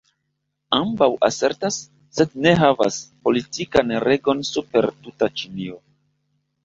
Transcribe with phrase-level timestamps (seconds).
[0.77, 1.77] Ambaŭ asertas,
[2.19, 2.97] sed ne havas,
[3.29, 5.79] politikan regon super tuta Ĉinio.